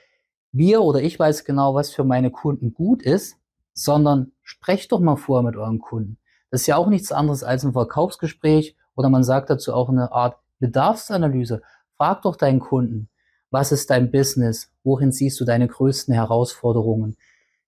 wir 0.57 0.83
oder 0.83 1.03
ich 1.03 1.19
weiß 1.19 1.45
genau, 1.45 1.75
was 1.75 1.91
für 1.91 2.05
meine 2.05 2.31
Kunden 2.31 2.73
gut 2.73 3.03
ist, 3.03 3.37
sondern 3.75 4.33
sprecht 4.43 4.93
doch 4.93 5.01
mal 5.01 5.17
vorher 5.17 5.45
mit 5.45 5.57
euren 5.57 5.79
Kunden. 5.79 6.19
Das 6.51 6.63
ist 6.63 6.67
ja 6.67 6.77
auch 6.77 6.89
nichts 6.89 7.13
anderes 7.13 7.43
als 7.45 7.65
ein 7.65 7.73
Verkaufsgespräch 7.73 8.77
oder 8.95 9.11
man 9.11 9.25
sagt 9.25 9.51
dazu 9.51 9.75
auch 9.75 9.89
eine 9.89 10.13
Art 10.13 10.39
Bedarfsanalyse. 10.59 11.63
Frag 11.97 12.23
doch 12.23 12.37
deinen 12.37 12.61
Kunden, 12.61 13.09
was 13.51 13.73
ist 13.73 13.91
dein 13.91 14.11
Business? 14.11 14.73
Wohin 14.85 15.13
siehst 15.13 15.39
du 15.41 15.45
deine 15.45 15.69
größten 15.69 16.15
Herausforderungen? 16.15 17.17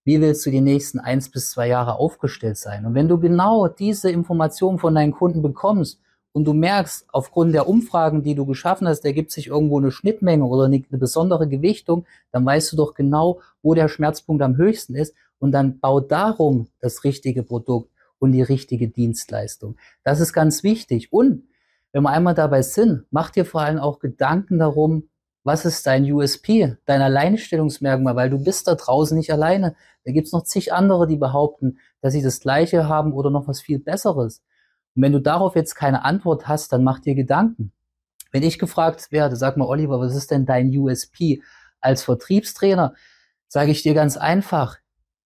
Wie 0.05 0.21
willst 0.21 0.47
du 0.47 0.51
die 0.51 0.63
nächsten 0.63 0.99
eins 0.99 1.31
bis 1.31 1.51
zwei 1.51 1.69
Jahre 1.69 1.97
aufgestellt 1.97 2.57
sein? 2.57 2.87
Und 2.87 2.95
wenn 2.95 3.09
du 3.09 3.19
genau 3.19 3.69
diese 3.69 4.11
Informationen 4.11 4.79
von 4.79 4.95
deinen 4.95 5.13
Kunden 5.13 5.43
bekommst 5.43 6.01
und 6.33 6.45
du 6.45 6.53
merkst, 6.53 7.07
aufgrund 7.13 7.55
der 7.55 7.69
Umfragen, 7.69 8.23
die 8.23 8.35
du 8.35 8.47
geschaffen 8.47 8.87
hast, 8.87 9.05
ergibt 9.05 9.31
sich 9.31 9.49
irgendwo 9.49 9.79
eine 9.79 9.91
Schnittmenge 9.91 10.45
oder 10.45 10.65
eine, 10.65 10.85
eine 10.89 10.99
besondere 10.99 11.49
Gewichtung, 11.49 12.07
dann 12.31 12.45
weißt 12.45 12.73
du 12.73 12.77
doch 12.77 12.95
genau, 12.95 13.41
wo 13.63 13.75
der 13.75 13.89
Schmerzpunkt 13.89 14.43
am 14.43 14.57
höchsten 14.57 14.95
ist 14.95 15.15
und 15.39 15.53
dann 15.53 15.81
bau 15.81 16.01
darum 16.01 16.69
das 16.81 17.05
richtige 17.05 17.43
Produkt 17.43 17.91
und 18.19 18.33
die 18.33 18.43
richtige 18.43 18.89
Dienstleistung. 18.89 19.77
Das 20.05 20.21
ist 20.21 20.33
ganz 20.33 20.63
wichtig. 20.63 21.13
Und 21.13 21.49
wenn 21.93 22.03
wir 22.03 22.11
einmal 22.11 22.35
dabei 22.35 22.63
sind, 22.63 23.05
mach 23.11 23.31
dir 23.31 23.45
vor 23.45 23.63
allem 23.63 23.79
auch 23.79 23.99
Gedanken 23.99 24.59
darum, 24.59 25.09
was 25.45 25.65
ist 25.65 25.87
dein 25.87 26.05
USP, 26.11 26.77
dein 26.85 27.01
Alleinstellungsmerkmal, 27.01 28.17
weil 28.17 28.29
du 28.29 28.39
bist 28.39 28.69
da 28.69 28.75
draußen 28.75 29.17
nicht 29.17 29.33
alleine. 29.33 29.77
Da 30.05 30.13
gibt's 30.13 30.33
noch 30.33 30.45
zig 30.45 30.73
andere, 30.73 31.07
die 31.07 31.17
behaupten, 31.17 31.79
dass 32.03 32.13
sie 32.13 32.23
das 32.23 32.41
Gleiche 32.41 32.89
haben 32.89 33.13
oder 33.13 33.31
noch 33.31 33.49
was 33.49 33.61
viel 33.61 33.79
Besseres. 33.79 34.43
Und 34.99 35.03
wenn 35.03 35.13
du 35.13 35.21
darauf 35.21 35.55
jetzt 35.55 35.77
keine 35.77 36.05
Antwort 36.05 36.49
hast, 36.49 36.73
dann 36.73 36.83
mach 36.83 36.99
dir 36.99 37.15
Gedanken. 37.15 37.71
Wenn 38.33 38.43
ich 38.43 38.59
gefragt 38.59 39.13
werde, 39.13 39.37
sag 39.37 39.57
mal, 39.57 39.69
Oliver, 39.69 40.01
was 40.01 40.17
ist 40.17 40.33
denn 40.33 40.45
dein 40.45 40.77
USP 40.77 41.41
als 41.81 42.03
Vertriebstrainer? 42.03 42.95
Sage 43.47 43.71
ich 43.71 43.85
dir 43.85 43.95
ganz 43.95 44.17
einfach, 44.17 44.79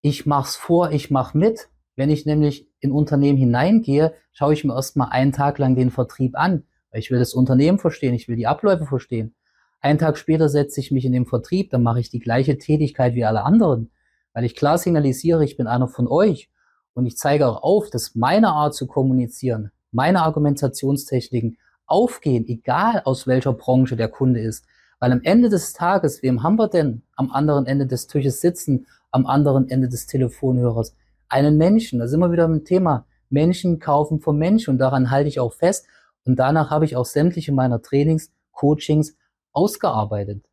ich 0.03 0.27
mach's 0.27 0.57
vor, 0.57 0.91
ich 0.91 1.11
mach 1.11 1.33
mit. 1.33 1.71
Wenn 1.97 2.11
ich 2.11 2.27
nämlich 2.27 2.69
in 2.81 2.93
Unternehmen 2.93 3.39
hineingehe, 3.39 4.13
schaue 4.33 4.53
ich 4.53 4.63
mir 4.63 4.75
erstmal 4.75 5.09
einen 5.09 5.33
Tag 5.33 5.57
lang 5.57 5.75
den 5.75 5.91
Vertrieb 5.91 6.37
an, 6.37 6.65
weil 6.91 7.01
ich 7.01 7.11
will 7.11 7.19
das 7.19 7.33
Unternehmen 7.33 7.79
verstehen, 7.79 8.13
ich 8.13 8.29
will 8.29 8.37
die 8.37 8.47
Abläufe 8.47 8.85
verstehen. 8.85 9.35
Einen 9.81 9.99
Tag 9.99 10.19
später 10.19 10.51
setze 10.51 10.81
ich 10.81 10.91
mich 10.91 11.07
in 11.07 11.13
den 11.13 11.25
Vertrieb, 11.25 11.71
dann 11.71 11.83
mache 11.83 12.01
ich 12.01 12.11
die 12.11 12.21
gleiche 12.21 12.59
Tätigkeit 12.59 13.15
wie 13.15 13.25
alle 13.25 13.43
anderen, 13.45 13.91
weil 14.35 14.45
ich 14.45 14.55
klar 14.55 14.77
signalisiere, 14.77 15.43
ich 15.47 15.57
bin 15.57 15.67
einer 15.67 15.89
von 15.89 16.09
euch 16.09 16.51
und 16.95 17.07
ich 17.07 17.17
zeige 17.17 17.47
auch 17.47 17.63
auf, 17.63 17.91
dass 17.91 18.15
meine 18.15 18.49
Art 18.49 18.75
zu 18.75 18.87
kommunizieren, 18.87 19.71
meine 19.91 20.23
Argumentationstechniken 20.23 21.59
aufgehen, 21.87 22.47
egal 22.49 23.03
aus 23.05 23.27
welcher 23.27 23.53
Branche 23.53 23.97
der 23.97 24.09
Kunde 24.09 24.41
ist. 24.41 24.65
Weil 24.99 25.13
am 25.13 25.21
Ende 25.23 25.49
des 25.49 25.73
Tages, 25.73 26.23
wem 26.23 26.43
haben 26.43 26.57
wir 26.57 26.69
denn 26.69 27.03
am 27.17 27.31
anderen 27.31 27.67
Ende 27.67 27.87
des 27.87 28.07
Tisches 28.07 28.41
sitzen, 28.41 28.87
am 29.11 29.27
anderen 29.27 29.69
Ende 29.69 29.89
des 29.89 30.07
Telefonhörers? 30.07 30.95
Einen 31.29 31.57
Menschen. 31.57 31.99
Da 31.99 32.07
sind 32.07 32.21
wir 32.21 32.31
wieder 32.31 32.45
im 32.45 32.65
Thema. 32.65 33.07
Menschen 33.29 33.79
kaufen 33.79 34.21
vom 34.21 34.39
Menschen 34.39 34.71
und 34.71 34.79
daran 34.79 35.11
halte 35.11 35.29
ich 35.29 35.41
auch 35.41 35.55
fest. 35.55 35.87
Und 36.25 36.39
danach 36.39 36.71
habe 36.71 36.85
ich 36.85 36.97
auch 36.97 37.07
sämtliche 37.07 37.53
meiner 37.53 37.83
Trainings, 37.83 38.31
Coachings 38.53 39.17
ausgearbeitet. 39.53 40.45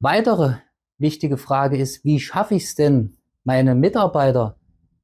Weitere 0.00 0.54
wichtige 0.98 1.36
Frage 1.36 1.78
ist, 1.78 2.04
wie 2.04 2.18
schaffe 2.18 2.54
ich 2.54 2.64
es 2.64 2.74
denn, 2.74 3.16
meine 3.44 3.74
Mitarbeiter 3.74 4.56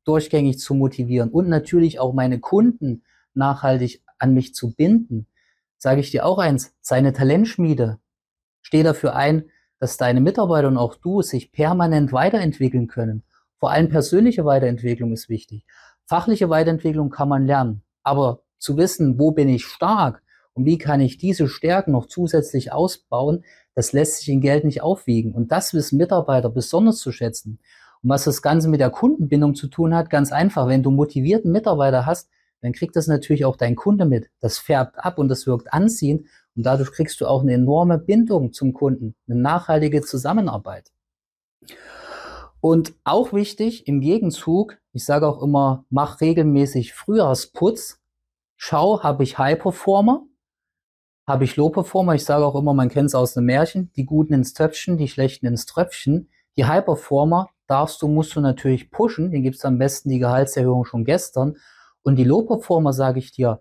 durchgängig 0.07 0.59
zu 0.59 0.75
motivieren 0.75 1.31
und 1.31 1.49
natürlich 1.49 2.01
auch 2.01 2.15
meine 2.15 2.41
Kunden 2.41 3.03
nachhaltig 3.35 4.03
an 4.19 4.33
mich 4.33 4.55
zu 4.55 4.75
binden, 4.75 5.27
sage 5.79 6.01
ich 6.01 6.11
dir 6.11 6.25
auch 6.25 6.39
eins, 6.39 6.75
seine 6.81 7.13
Talentschmiede. 7.13 7.99
Steh 8.63 8.83
dafür 8.83 9.15
ein, 9.15 9.51
dass 9.79 9.99
deine 9.99 10.21
Mitarbeiter 10.21 10.69
und 10.69 10.79
auch 10.79 10.95
du 10.95 11.23
sich 11.23 11.53
permanent 11.53 12.13
weiterentwickeln 12.13 12.87
können. 12.87 13.25
Vor 13.59 13.71
allem 13.71 13.89
persönliche 13.89 14.45
Weiterentwicklung 14.45 15.13
ist 15.13 15.29
wichtig. 15.29 15.65
Fachliche 16.07 16.49
Weiterentwicklung 16.49 17.11
kann 17.11 17.29
man 17.29 17.47
lernen, 17.47 17.83
aber 18.03 18.43
zu 18.59 18.77
wissen, 18.77 19.19
wo 19.19 19.33
bin 19.33 19.49
ich 19.49 19.65
stark 19.65 20.23
und 20.55 20.65
wie 20.65 20.79
kann 20.79 21.01
ich 21.01 21.19
diese 21.19 21.49
Stärken 21.49 21.93
noch 21.93 22.07
zusätzlich 22.07 22.73
ausbauen, 22.73 23.45
das 23.75 23.93
lässt 23.93 24.19
sich 24.19 24.29
in 24.31 24.41
Geld 24.41 24.65
nicht 24.65 24.83
aufwiegen. 24.83 25.35
Und 25.35 25.53
das 25.53 25.75
wissen 25.75 25.99
Mitarbeiter 25.99 26.49
besonders 26.49 26.99
zu 26.99 27.13
schätzen. 27.13 27.59
Und 28.07 28.11
was 28.11 28.23
das 28.23 28.41
Ganze 28.41 28.69
mit 28.69 28.79
der 28.79 28.91
Kundenbindung 28.91 29.57
zu 29.57 29.67
tun 29.67 29.93
hat, 29.93 30.11
ganz 30.11 30.31
einfach, 30.31 30.69
wenn 30.69 30.85
du 30.85 30.93
motivierten 30.93 31.51
Mitarbeiter 31.51 32.07
hast, 32.07 32.31
dann 32.61 32.73
kriegt 32.73 32.95
das 32.95 33.09
natürlich 33.09 33.45
auch 33.45 33.57
dein 33.57 33.75
Kunde 33.75 34.05
mit. 34.05 34.31
Das 34.39 34.59
färbt 34.59 34.97
ab 35.05 35.19
und 35.19 35.27
das 35.27 35.49
wirkt 35.49 35.73
anziehend 35.73 36.29
und 36.55 36.65
dadurch 36.65 36.93
kriegst 36.93 37.21
du 37.21 37.27
auch 37.27 37.43
eine 37.43 37.55
enorme 37.55 37.99
Bindung 37.99 38.53
zum 38.53 38.75
Kunden, 38.75 39.17
eine 39.29 39.41
nachhaltige 39.41 40.03
Zusammenarbeit. 40.03 40.93
Und 42.61 42.95
auch 43.03 43.33
wichtig 43.33 43.89
im 43.89 44.01
Gegenzug, 44.01 44.79
ich 44.93 45.05
sage 45.05 45.27
auch 45.27 45.43
immer, 45.43 45.85
mach 45.91 46.21
regelmäßig 46.21 46.95
Frühjahrsputz. 46.95 48.01
Schau, 48.57 49.03
habe 49.03 49.25
ich 49.25 49.37
High 49.37 49.59
Performer, 49.59 50.23
habe 51.27 51.43
ich 51.43 51.57
Low 51.57 51.71
Performer. 51.71 52.15
Ich 52.15 52.25
sage 52.25 52.47
auch 52.47 52.55
immer, 52.55 52.73
man 52.73 52.89
kennt 52.89 53.07
es 53.07 53.17
aus 53.17 53.37
einem 53.37 53.47
Märchen, 53.47 53.91
die 53.97 54.07
Guten 54.07 54.33
ins 54.33 54.55
Töpfchen, 54.55 54.97
die 54.97 55.09
Schlechten 55.09 55.47
ins 55.47 55.67
Tröpfchen. 55.67 56.31
Die 56.57 56.67
High 56.67 56.85
Performer 56.85 57.51
darfst 57.67 58.03
du, 58.03 58.09
musst 58.09 58.37
du 58.37 58.41
natürlich 58.41 58.91
pushen. 58.91 59.31
Den 59.31 59.43
gibt's 59.43 59.65
am 59.65 59.79
besten 59.79 60.11
die 60.11 60.19
Gehaltserhöhung 60.19 60.85
schon 60.85 61.05
gestern. 61.05 61.57
Und 62.03 62.17
die 62.17 62.25
Low-Performer, 62.25 62.93
sage 62.93 63.19
ich 63.19 63.33
dir, 63.33 63.61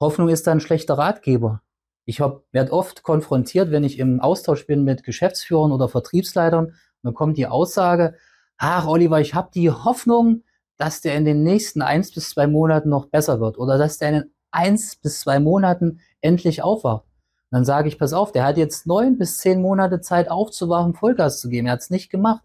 Hoffnung 0.00 0.28
ist 0.28 0.48
ein 0.48 0.60
schlechter 0.60 0.98
Ratgeber. 0.98 1.62
Ich 2.04 2.20
werde 2.20 2.72
oft 2.72 3.02
konfrontiert, 3.02 3.70
wenn 3.70 3.84
ich 3.84 3.98
im 3.98 4.20
Austausch 4.20 4.66
bin 4.66 4.84
mit 4.84 5.04
Geschäftsführern 5.04 5.70
oder 5.70 5.88
Vertriebsleitern, 5.88 6.74
dann 7.02 7.14
kommt 7.14 7.36
die 7.36 7.46
Aussage, 7.46 8.14
ach 8.58 8.86
Oliver, 8.86 9.20
ich 9.20 9.34
habe 9.34 9.50
die 9.54 9.70
Hoffnung, 9.70 10.42
dass 10.76 11.00
der 11.00 11.16
in 11.16 11.24
den 11.24 11.42
nächsten 11.42 11.82
eins 11.82 12.12
bis 12.12 12.30
zwei 12.30 12.46
Monaten 12.46 12.88
noch 12.88 13.06
besser 13.06 13.40
wird 13.40 13.58
oder 13.58 13.78
dass 13.78 13.98
der 13.98 14.08
in 14.08 14.14
den 14.14 14.34
eins 14.50 14.96
bis 14.96 15.20
zwei 15.20 15.38
Monaten 15.40 16.00
endlich 16.20 16.62
aufwacht. 16.62 17.04
Und 17.04 17.56
dann 17.56 17.64
sage 17.64 17.88
ich, 17.88 17.98
pass 17.98 18.12
auf, 18.12 18.32
der 18.32 18.44
hat 18.44 18.56
jetzt 18.56 18.86
neun 18.86 19.18
bis 19.18 19.38
zehn 19.38 19.60
Monate 19.60 20.00
Zeit 20.00 20.30
aufzuwachen, 20.30 20.94
Vollgas 20.94 21.40
zu 21.40 21.48
geben. 21.48 21.66
Er 21.66 21.74
hat 21.74 21.80
es 21.80 21.90
nicht 21.90 22.10
gemacht. 22.10 22.42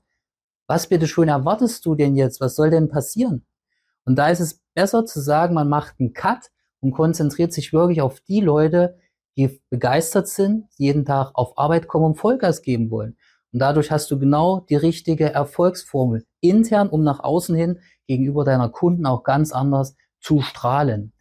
Was 0.67 0.87
bitte 0.87 1.07
schon 1.07 1.29
erwartest 1.29 1.85
du 1.85 1.95
denn 1.95 2.15
jetzt? 2.15 2.41
Was 2.41 2.55
soll 2.55 2.69
denn 2.69 2.89
passieren? 2.89 3.45
Und 4.05 4.17
da 4.17 4.29
ist 4.29 4.41
es 4.41 4.61
besser 4.73 5.05
zu 5.05 5.19
sagen, 5.21 5.53
man 5.53 5.69
macht 5.69 5.95
einen 5.99 6.13
Cut 6.13 6.51
und 6.81 6.91
konzentriert 6.91 7.53
sich 7.53 7.73
wirklich 7.73 8.01
auf 8.01 8.19
die 8.21 8.41
Leute, 8.41 8.97
die 9.37 9.61
begeistert 9.69 10.27
sind, 10.27 10.65
jeden 10.77 11.05
Tag 11.05 11.31
auf 11.35 11.57
Arbeit 11.57 11.87
kommen 11.87 12.05
und 12.05 12.15
Vollgas 12.15 12.61
geben 12.61 12.91
wollen. 12.91 13.17
Und 13.53 13.59
dadurch 13.59 13.91
hast 13.91 14.11
du 14.11 14.19
genau 14.19 14.61
die 14.61 14.75
richtige 14.75 15.31
Erfolgsformel 15.31 16.25
intern, 16.41 16.89
um 16.89 17.03
nach 17.03 17.19
außen 17.21 17.55
hin 17.55 17.79
gegenüber 18.07 18.43
deiner 18.43 18.69
Kunden 18.69 19.05
auch 19.05 19.23
ganz 19.23 19.51
anders 19.51 19.95
zu 20.19 20.41
strahlen. 20.41 21.13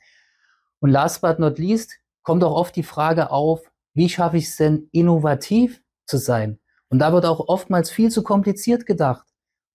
Und 0.80 0.90
last 0.90 1.20
but 1.20 1.38
not 1.38 1.58
least 1.58 1.98
kommt 2.22 2.42
auch 2.42 2.54
oft 2.54 2.74
die 2.74 2.82
Frage 2.82 3.30
auf, 3.30 3.62
wie 3.94 4.08
schaffe 4.08 4.36
ich 4.38 4.46
es 4.46 4.56
denn, 4.56 4.88
innovativ 4.92 5.82
zu 6.06 6.18
sein? 6.18 6.58
Und 6.88 6.98
da 6.98 7.12
wird 7.12 7.24
auch 7.24 7.48
oftmals 7.48 7.90
viel 7.90 8.10
zu 8.10 8.22
kompliziert 8.22 8.86
gedacht. 8.86 9.26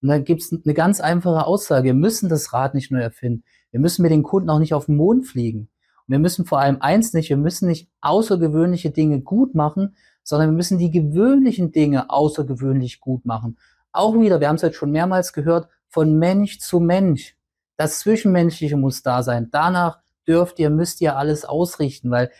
Und 0.02 0.10
da 0.10 0.18
gibt 0.18 0.42
es 0.42 0.52
eine 0.52 0.74
ganz 0.74 1.00
einfache 1.00 1.46
Aussage. 1.46 1.86
Wir 1.86 1.94
müssen 1.94 2.30
das 2.30 2.54
Rad 2.54 2.74
nicht 2.74 2.92
neu 2.92 3.02
erfinden. 3.02 3.44
Wir 3.72 3.80
müssen 3.80 4.02
mit 4.02 4.12
den 4.12 4.24
Kunden 4.24 4.50
auch 4.50 4.60
nicht 4.60 4.74
auf 4.74 4.88
den 4.88 4.96
Mond 4.96 5.28
fliegen. 5.28 5.70
Und 6.08 6.12
wir 6.12 6.20
müssen 6.20 6.46
vor 6.46 6.60
allem 6.60 6.82
eins 6.82 7.14
nicht, 7.14 7.30
wir 7.30 7.38
müssen 7.38 7.68
nicht 7.68 7.90
außergewöhnliche 8.02 8.90
Dinge 8.90 9.22
gut 9.22 9.56
machen, 9.56 9.96
sondern 10.24 10.50
wir 10.50 10.56
müssen 10.56 10.78
die 10.78 10.92
gewöhnlichen 10.92 11.72
Dinge 11.72 12.10
außergewöhnlich 12.10 13.00
gut 13.00 13.26
machen. 13.26 13.58
Auch 13.92 14.20
wieder, 14.20 14.40
wir 14.40 14.48
haben 14.48 14.56
es 14.56 14.62
jetzt 14.62 14.78
schon 14.78 14.92
mehrmals 14.92 15.34
gehört, 15.34 15.68
von 15.88 16.18
Mensch 16.18 16.60
zu 16.60 16.80
Mensch. 16.80 17.36
Das 17.78 18.00
Zwischenmenschliche 18.00 18.78
muss 18.78 19.04
da 19.04 19.24
sein. 19.24 19.50
Danach 19.52 20.00
dürft 20.28 20.60
ihr, 20.60 20.70
müsst 20.70 21.02
ihr 21.02 21.18
alles 21.18 21.46
ausrichten, 21.46 22.12
weil 22.12 22.32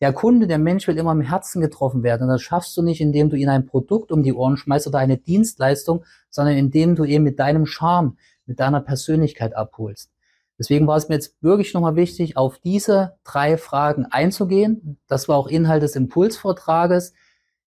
der 0.00 0.12
Kunde, 0.12 0.46
der 0.46 0.58
Mensch 0.58 0.86
will 0.86 0.96
immer 0.96 1.12
im 1.12 1.20
Herzen 1.20 1.60
getroffen 1.60 2.02
werden. 2.02 2.22
Und 2.24 2.28
das 2.28 2.42
schaffst 2.42 2.76
du 2.76 2.82
nicht, 2.82 3.00
indem 3.00 3.30
du 3.30 3.36
ihm 3.36 3.48
ein 3.48 3.66
Produkt 3.66 4.12
um 4.12 4.22
die 4.22 4.32
Ohren 4.32 4.56
schmeißt 4.56 4.86
oder 4.86 4.98
eine 4.98 5.18
Dienstleistung, 5.18 6.04
sondern 6.30 6.56
indem 6.56 6.94
du 6.94 7.04
ihn 7.04 7.22
mit 7.22 7.38
deinem 7.38 7.66
Charme, 7.66 8.16
mit 8.46 8.60
deiner 8.60 8.80
Persönlichkeit 8.80 9.56
abholst. 9.56 10.10
Deswegen 10.58 10.86
war 10.86 10.96
es 10.96 11.08
mir 11.08 11.14
jetzt 11.16 11.36
wirklich 11.40 11.72
nochmal 11.74 11.96
wichtig, 11.96 12.36
auf 12.36 12.58
diese 12.58 13.16
drei 13.24 13.56
Fragen 13.56 14.06
einzugehen. 14.06 14.98
Das 15.06 15.28
war 15.28 15.36
auch 15.36 15.46
Inhalt 15.46 15.82
des 15.82 15.94
Impulsvortrages. 15.94 17.12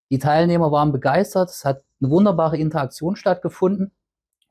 Die 0.10 0.20
Teilnehmer 0.20 0.72
waren 0.72 0.92
begeistert. 0.92 1.50
Es 1.50 1.64
hat 1.64 1.84
eine 2.02 2.12
wunderbare 2.12 2.58
Interaktion 2.58 3.16
stattgefunden. 3.16 3.92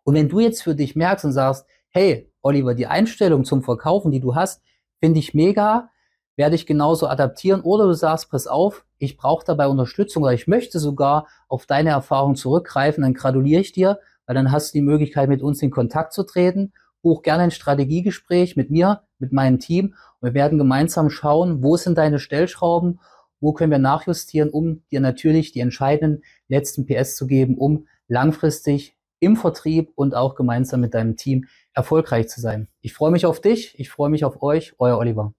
Und 0.05 0.15
wenn 0.15 0.29
du 0.29 0.41
jetzt 0.41 0.63
für 0.63 0.75
dich 0.75 0.97
merkst 0.97 1.27
und 1.27 1.33
sagst, 1.33 1.67
hey, 1.91 2.31
Oliver, 2.41 2.75
die 2.75 2.87
Einstellung 2.87 3.45
zum 3.45 3.63
Verkaufen, 3.63 4.11
die 4.11 4.21
du 4.21 4.35
hast, 4.35 4.63
finde 5.01 5.19
ich 5.19 5.35
mega 5.35 5.91
werde 6.41 6.57
ich 6.57 6.65
genauso 6.65 7.07
adaptieren. 7.07 7.61
Oder 7.61 7.85
du 7.85 7.93
sagst, 7.93 8.31
pass 8.31 8.47
auf, 8.47 8.87
ich 8.97 9.19
brauche 9.19 9.45
dabei 9.45 9.69
Unterstützung 9.69 10.23
oder 10.23 10.33
ich 10.33 10.47
möchte 10.47 10.79
sogar 10.79 11.27
auf 11.49 11.67
deine 11.67 11.91
Erfahrung 11.91 12.35
zurückgreifen, 12.35 13.03
dann 13.03 13.13
gratuliere 13.13 13.61
ich 13.61 13.73
dir, 13.73 13.99
weil 14.25 14.37
dann 14.37 14.51
hast 14.51 14.73
du 14.73 14.79
die 14.79 14.83
Möglichkeit, 14.83 15.29
mit 15.29 15.43
uns 15.43 15.61
in 15.61 15.71
Kontakt 15.71 16.15
zu 16.15 16.23
treten. 16.23 16.73
Buch 17.03 17.21
gerne 17.21 17.43
ein 17.43 17.51
Strategiegespräch 17.51 18.57
mit 18.57 18.71
mir, 18.71 19.03
mit 19.19 19.33
meinem 19.33 19.59
Team 19.59 19.95
und 20.21 20.29
wir 20.29 20.33
werden 20.33 20.57
gemeinsam 20.57 21.11
schauen, 21.11 21.63
wo 21.63 21.77
sind 21.77 21.99
deine 21.99 22.19
Stellschrauben, 22.19 23.01
wo 23.39 23.53
können 23.53 23.71
wir 23.71 23.79
nachjustieren, 23.79 24.49
um 24.49 24.83
dir 24.91 25.01
natürlich 25.01 25.53
die 25.53 25.61
entscheidenden 25.61 26.23
letzten 26.49 26.87
PS 26.87 27.17
zu 27.17 27.27
geben, 27.27 27.59
um 27.59 27.87
langfristig 28.09 28.97
im 29.19 29.37
Vertrieb 29.37 29.93
und 29.95 30.15
auch 30.15 30.37
gemeinsam 30.37 30.81
mit 30.81 30.95
deinem 30.95 31.19
Team 31.19 31.45
erfolgreich 31.75 32.29
zu 32.29 32.41
sein. 32.41 32.69
Ich 32.81 32.95
freue 32.95 33.11
mich 33.11 33.27
auf 33.27 33.43
dich, 33.43 33.79
ich 33.79 33.91
freue 33.91 34.09
mich 34.09 34.25
auf 34.25 34.43
euch, 34.43 34.73
euer 34.79 34.97
Oliver. 34.97 35.35